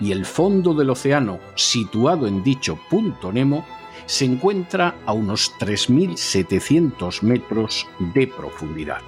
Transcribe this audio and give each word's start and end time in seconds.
y 0.00 0.12
el 0.12 0.24
fondo 0.24 0.74
del 0.74 0.90
océano, 0.90 1.40
situado 1.54 2.26
en 2.26 2.42
dicho 2.42 2.78
punto 2.88 3.32
Nemo, 3.32 3.66
se 4.06 4.24
encuentra 4.24 4.96
a 5.06 5.12
unos 5.12 5.52
3.700 5.58 7.22
metros 7.22 7.86
de 8.14 8.26
profundidad. 8.26 9.00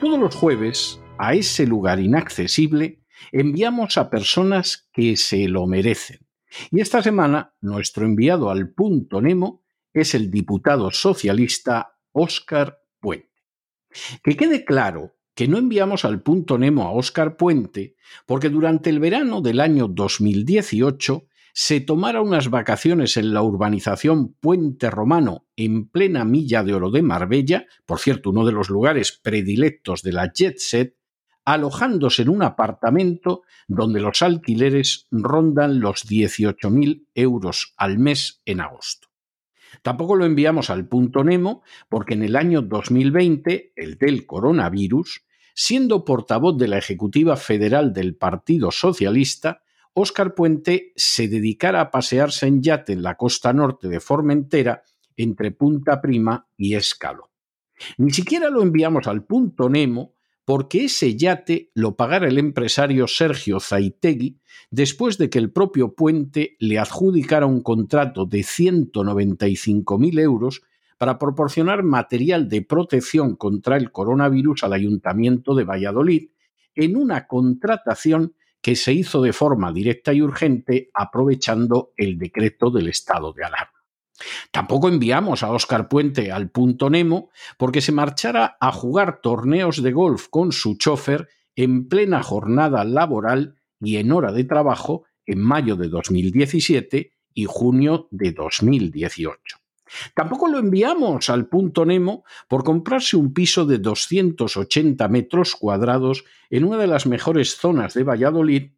Todos 0.00 0.18
los 0.18 0.34
jueves, 0.34 1.00
a 1.18 1.34
ese 1.34 1.66
lugar 1.66 1.98
inaccesible, 1.98 3.00
enviamos 3.32 3.96
a 3.98 4.10
personas 4.10 4.88
que 4.92 5.16
se 5.16 5.48
lo 5.48 5.66
merecen. 5.66 6.20
Y 6.70 6.80
esta 6.80 7.02
semana, 7.02 7.54
nuestro 7.60 8.04
enviado 8.04 8.50
al 8.50 8.70
punto 8.70 9.20
Nemo 9.20 9.62
es 9.92 10.14
el 10.14 10.30
diputado 10.30 10.90
socialista 10.90 11.96
Óscar 12.12 12.78
Puente. 13.00 13.28
Que 14.22 14.36
quede 14.36 14.64
claro 14.64 15.14
que 15.42 15.48
no 15.48 15.58
enviamos 15.58 16.04
al 16.04 16.22
punto 16.22 16.56
Nemo 16.56 16.84
a 16.84 16.92
Óscar 16.92 17.36
Puente 17.36 17.96
porque 18.26 18.48
durante 18.48 18.90
el 18.90 19.00
verano 19.00 19.40
del 19.40 19.58
año 19.58 19.88
2018 19.88 21.24
se 21.52 21.80
tomara 21.80 22.22
unas 22.22 22.48
vacaciones 22.48 23.16
en 23.16 23.34
la 23.34 23.42
urbanización 23.42 24.34
Puente 24.34 24.88
Romano 24.88 25.48
en 25.56 25.88
plena 25.88 26.24
milla 26.24 26.62
de 26.62 26.74
oro 26.74 26.92
de 26.92 27.02
Marbella, 27.02 27.66
por 27.86 27.98
cierto, 27.98 28.30
uno 28.30 28.46
de 28.46 28.52
los 28.52 28.70
lugares 28.70 29.18
predilectos 29.20 30.04
de 30.04 30.12
la 30.12 30.32
jet 30.32 30.58
set, 30.58 30.96
alojándose 31.44 32.22
en 32.22 32.28
un 32.28 32.44
apartamento 32.44 33.42
donde 33.66 33.98
los 33.98 34.22
alquileres 34.22 35.08
rondan 35.10 35.80
los 35.80 36.06
18.000 36.06 37.08
euros 37.16 37.74
al 37.76 37.98
mes 37.98 38.42
en 38.44 38.60
agosto. 38.60 39.08
Tampoco 39.82 40.14
lo 40.14 40.24
enviamos 40.24 40.70
al 40.70 40.86
punto 40.86 41.24
Nemo 41.24 41.64
porque 41.88 42.14
en 42.14 42.22
el 42.22 42.36
año 42.36 42.62
2020, 42.62 43.72
el 43.74 43.98
del 43.98 44.24
coronavirus, 44.24 45.24
siendo 45.54 46.04
portavoz 46.04 46.56
de 46.56 46.68
la 46.68 46.78
Ejecutiva 46.78 47.36
Federal 47.36 47.92
del 47.92 48.14
Partido 48.16 48.70
Socialista, 48.70 49.62
Óscar 49.94 50.34
Puente 50.34 50.92
se 50.96 51.28
dedicara 51.28 51.80
a 51.80 51.90
pasearse 51.90 52.46
en 52.46 52.62
yate 52.62 52.94
en 52.94 53.02
la 53.02 53.16
costa 53.16 53.52
norte 53.52 53.88
de 53.88 54.00
Formentera 54.00 54.82
entre 55.16 55.50
Punta 55.50 56.00
Prima 56.00 56.46
y 56.56 56.74
Escalo. 56.74 57.30
Ni 57.98 58.10
siquiera 58.10 58.48
lo 58.48 58.62
enviamos 58.62 59.06
al 59.06 59.24
punto 59.24 59.68
Nemo 59.68 60.14
porque 60.44 60.86
ese 60.86 61.16
yate 61.16 61.70
lo 61.74 61.96
pagara 61.96 62.26
el 62.26 62.38
empresario 62.38 63.06
Sergio 63.06 63.60
Zaitegui 63.60 64.40
después 64.70 65.18
de 65.18 65.30
que 65.30 65.38
el 65.38 65.52
propio 65.52 65.94
Puente 65.94 66.56
le 66.58 66.78
adjudicara 66.78 67.46
un 67.46 67.62
contrato 67.62 68.24
de 68.26 68.40
195.000 68.40 70.20
euros 70.20 70.62
para 71.02 71.18
proporcionar 71.18 71.82
material 71.82 72.48
de 72.48 72.62
protección 72.62 73.34
contra 73.34 73.76
el 73.76 73.90
coronavirus 73.90 74.62
al 74.62 74.72
Ayuntamiento 74.72 75.56
de 75.56 75.64
Valladolid 75.64 76.30
en 76.76 76.96
una 76.96 77.26
contratación 77.26 78.36
que 78.60 78.76
se 78.76 78.92
hizo 78.92 79.20
de 79.20 79.32
forma 79.32 79.72
directa 79.72 80.12
y 80.12 80.22
urgente 80.22 80.90
aprovechando 80.94 81.92
el 81.96 82.18
decreto 82.18 82.70
del 82.70 82.86
estado 82.86 83.32
de 83.32 83.42
alarma. 83.42 83.82
Tampoco 84.52 84.88
enviamos 84.88 85.42
a 85.42 85.50
Óscar 85.50 85.88
Puente 85.88 86.30
al 86.30 86.50
punto 86.50 86.88
Nemo 86.88 87.30
porque 87.58 87.80
se 87.80 87.90
marchara 87.90 88.56
a 88.60 88.70
jugar 88.70 89.20
torneos 89.22 89.82
de 89.82 89.90
golf 89.90 90.28
con 90.28 90.52
su 90.52 90.78
chofer 90.78 91.28
en 91.56 91.88
plena 91.88 92.22
jornada 92.22 92.84
laboral 92.84 93.56
y 93.80 93.96
en 93.96 94.12
hora 94.12 94.30
de 94.30 94.44
trabajo 94.44 95.02
en 95.26 95.40
mayo 95.40 95.74
de 95.74 95.88
2017 95.88 97.10
y 97.34 97.44
junio 97.46 98.06
de 98.12 98.30
2018. 98.30 99.61
Tampoco 100.14 100.48
lo 100.48 100.58
enviamos 100.58 101.30
al 101.30 101.48
punto 101.48 101.84
Nemo 101.84 102.24
por 102.48 102.64
comprarse 102.64 103.16
un 103.16 103.32
piso 103.32 103.66
de 103.66 103.78
280 103.78 105.08
metros 105.08 105.56
cuadrados 105.56 106.24
en 106.50 106.64
una 106.64 106.78
de 106.78 106.86
las 106.86 107.06
mejores 107.06 107.56
zonas 107.56 107.94
de 107.94 108.04
Valladolid 108.04 108.72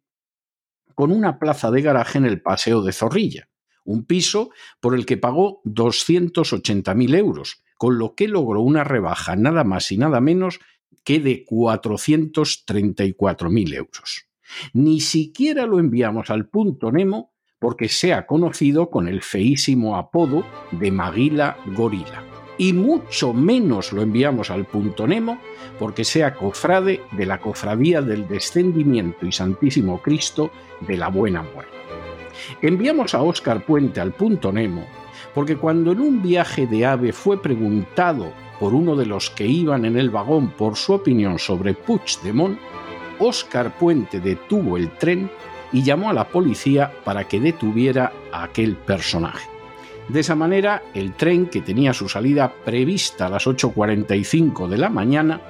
con 0.93 1.11
una 1.11 1.39
plaza 1.39 1.71
de 1.71 1.81
garaje 1.81 2.17
en 2.17 2.25
el 2.25 2.41
Paseo 2.41 2.81
de 2.81 2.93
Zorrilla 2.93 3.49
un 3.85 4.03
piso 4.03 4.49
por 4.81 4.93
el 4.95 5.05
que 5.05 5.15
pagó 5.17 5.61
280.000 5.63 7.15
euros, 7.15 7.63
con 7.77 7.97
lo 7.97 8.15
que 8.15 8.27
logró 8.27 8.59
una 8.61 8.83
rebaja 8.83 9.37
nada 9.37 9.63
más 9.63 9.91
y 9.91 9.97
nada 9.97 10.19
menos 10.19 10.59
que 11.03 11.19
de 11.19 11.45
434.000 11.45 13.75
euros. 13.75 14.27
Ni 14.73 14.99
siquiera 14.99 15.65
lo 15.65 15.79
enviamos 15.79 16.29
al 16.29 16.47
punto 16.49 16.91
Nemo 16.91 17.33
porque 17.65 17.89
sea 17.89 18.27
conocido 18.27 18.91
con 18.91 19.07
el 19.07 19.23
feísimo 19.23 19.95
apodo 19.95 20.45
de 20.69 20.91
Maguila 20.91 21.57
Gorila. 21.75 22.21
Y 22.59 22.73
mucho 22.73 23.33
menos 23.33 23.91
lo 23.91 24.03
enviamos 24.03 24.51
al 24.51 24.65
punto 24.65 25.07
Nemo 25.07 25.39
porque 25.79 26.03
sea 26.03 26.35
cofrade 26.35 27.01
de 27.13 27.25
la 27.25 27.39
cofradía 27.39 28.03
del 28.03 28.27
descendimiento 28.27 29.25
y 29.25 29.31
santísimo 29.31 29.99
Cristo 29.99 30.51
de 30.81 30.95
la 30.95 31.07
Buena 31.07 31.41
Muerte. 31.41 31.73
Enviamos 32.61 33.15
a 33.15 33.23
Óscar 33.23 33.65
Puente 33.65 33.99
al 33.99 34.11
punto 34.11 34.51
Nemo 34.51 34.85
porque 35.33 35.55
cuando 35.55 35.93
en 35.93 36.01
un 36.01 36.21
viaje 36.21 36.67
de 36.67 36.85
ave 36.85 37.13
fue 37.13 37.41
preguntado 37.41 38.31
por 38.59 38.75
uno 38.75 38.95
de 38.95 39.07
los 39.07 39.31
que 39.31 39.47
iban 39.47 39.85
en 39.85 39.97
el 39.97 40.11
vagón 40.11 40.49
por 40.49 40.75
su 40.75 40.93
opinión 40.93 41.39
sobre 41.39 41.73
Puigdemont, 41.73 42.59
Óscar 43.17 43.75
Puente 43.79 44.19
detuvo 44.19 44.77
el 44.77 44.91
tren 44.99 45.31
y 45.75 45.83
llamó 45.83 46.09
a 46.09 46.13
la 46.13 46.29
policía 46.29 46.91
para 47.03 47.27
que 47.27 47.39
detuviera 47.39 48.11
a 48.31 48.45
aquel 48.45 48.75
personaje. 48.75 49.47
De 50.07 50.21
esa 50.21 50.33
manera, 50.33 50.81
el 50.95 51.13
tren, 51.13 51.47
que 51.47 51.61
tenía 51.61 51.93
su 51.93 52.09
salida 52.09 52.51
prevista 52.63 53.27
a 53.27 53.29
las 53.29 53.45
8.45 53.45 54.67
de 54.67 54.77
la 54.77 54.89
mañana, 54.89 55.41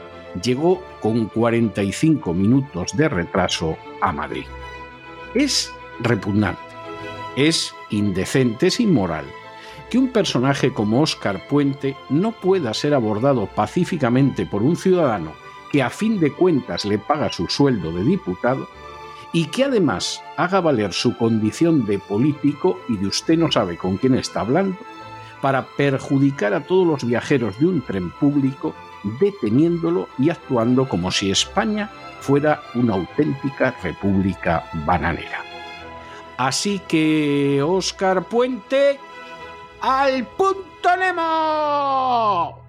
llegó 0.41 0.83
con 0.99 1.27
45 1.27 2.33
minutos 2.33 2.97
de 2.97 3.07
retraso 3.07 3.77
a 4.01 4.11
Madrid. 4.11 4.45
Es 5.33 5.71
repugnante 5.99 6.75
es 7.35 7.75
indecente, 7.89 8.67
es 8.67 8.79
inmoral 8.79 9.25
que 9.89 9.97
un 9.97 10.07
personaje 10.07 10.73
como 10.73 11.01
Óscar 11.01 11.47
Puente 11.47 11.95
no 12.09 12.31
pueda 12.31 12.73
ser 12.73 12.93
abordado 12.93 13.47
pacíficamente 13.47 14.45
por 14.45 14.63
un 14.63 14.75
ciudadano 14.75 15.33
que 15.71 15.83
a 15.83 15.89
fin 15.89 16.19
de 16.19 16.31
cuentas 16.31 16.85
le 16.85 16.97
paga 16.97 17.31
su 17.31 17.47
sueldo 17.47 17.91
de 17.91 18.03
diputado 18.03 18.67
y 19.35 19.47
que 19.47 19.65
además 19.65 20.23
haga 20.37 20.61
valer 20.61 20.93
su 20.93 21.17
condición 21.17 21.85
de 21.85 21.99
político 21.99 22.79
y 22.87 22.95
de 22.95 23.07
usted 23.07 23.37
no 23.37 23.51
sabe 23.51 23.75
con 23.75 23.97
quién 23.97 24.15
está 24.15 24.39
hablando 24.39 24.77
para 25.41 25.65
perjudicar 25.75 26.53
a 26.53 26.61
todos 26.61 26.87
los 26.87 27.03
viajeros 27.05 27.59
de 27.59 27.65
un 27.65 27.81
tren 27.81 28.11
público 28.11 28.73
deteniéndolo 29.19 30.07
y 30.17 30.29
actuando 30.29 30.87
como 30.87 31.11
si 31.11 31.31
España 31.31 31.89
fuera 32.21 32.63
una 32.75 32.93
auténtica 32.93 33.75
república 33.83 34.69
bananera. 34.85 35.43
Así 36.37 36.79
que, 36.87 37.61
Oscar 37.61 38.23
Puente, 38.23 38.97
al 39.81 40.25
punto 40.27 40.95
Nemo. 40.97 42.61